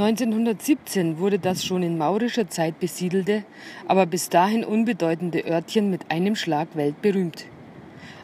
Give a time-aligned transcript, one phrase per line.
[0.00, 3.44] 1917 wurde das schon in maurischer Zeit besiedelte,
[3.86, 7.44] aber bis dahin unbedeutende Örtchen mit einem Schlag weltberühmt.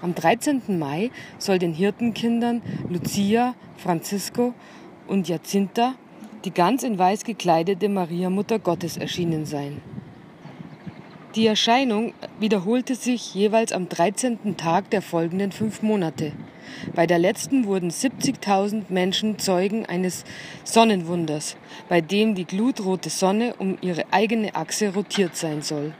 [0.00, 0.78] Am 13.
[0.78, 4.54] Mai soll den Hirtenkindern Lucia, Francisco
[5.06, 5.94] und Jacinta
[6.46, 9.82] die ganz in weiß gekleidete Maria Mutter Gottes erschienen sein.
[11.36, 14.56] Die Erscheinung wiederholte sich jeweils am 13.
[14.56, 16.32] Tag der folgenden fünf Monate.
[16.94, 20.24] Bei der letzten wurden 70.000 Menschen Zeugen eines
[20.64, 21.58] Sonnenwunders,
[21.90, 25.92] bei dem die glutrote Sonne um ihre eigene Achse rotiert sein soll.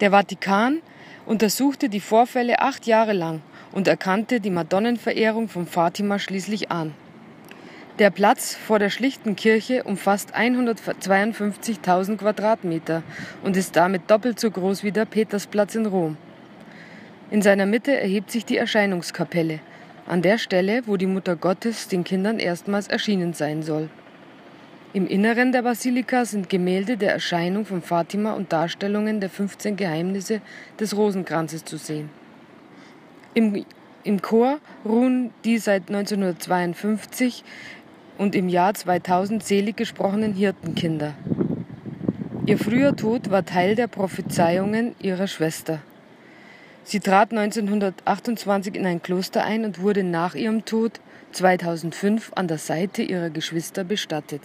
[0.00, 0.82] Der Vatikan
[1.24, 3.40] untersuchte die Vorfälle acht Jahre lang
[3.72, 6.92] und erkannte die Madonnenverehrung von Fatima schließlich an.
[7.98, 13.02] Der Platz vor der schlichten Kirche umfasst 152.000 Quadratmeter
[13.42, 16.18] und ist damit doppelt so groß wie der Petersplatz in Rom.
[17.30, 19.60] In seiner Mitte erhebt sich die Erscheinungskapelle,
[20.06, 23.88] an der Stelle, wo die Mutter Gottes den Kindern erstmals erschienen sein soll.
[24.92, 30.42] Im Inneren der Basilika sind Gemälde der Erscheinung von Fatima und Darstellungen der 15 Geheimnisse
[30.78, 32.10] des Rosenkranzes zu sehen.
[33.32, 33.64] Im,
[34.04, 37.42] Im Chor ruhen die seit 1952
[38.18, 41.14] und im Jahr 2000 selig gesprochenen Hirtenkinder.
[42.46, 45.80] Ihr früher Tod war Teil der Prophezeiungen ihrer Schwester.
[46.84, 51.00] Sie trat 1928 in ein Kloster ein und wurde nach ihrem Tod
[51.32, 54.42] 2005 an der Seite ihrer Geschwister bestattet.